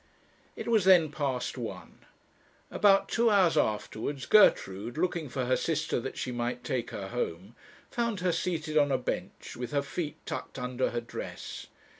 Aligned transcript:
It 0.55 0.67
was 0.67 0.85
then 0.85 1.11
past 1.11 1.59
one. 1.59 1.99
About 2.71 3.07
two 3.07 3.29
hours 3.29 3.55
afterwards, 3.55 4.25
Gertrude, 4.25 4.97
looking 4.97 5.29
for 5.29 5.45
her 5.45 5.55
sister 5.55 5.99
that 5.99 6.17
she 6.17 6.31
might 6.31 6.63
take 6.63 6.89
her 6.89 7.09
home, 7.09 7.55
found 7.91 8.21
her 8.21 8.31
seated 8.31 8.79
on 8.79 8.91
a 8.91 8.97
bench, 8.97 9.55
with 9.55 9.69
her 9.73 9.83
feet 9.83 10.15
tucked 10.25 10.57
under 10.57 10.89
her 10.89 11.01
dress. 11.01 11.67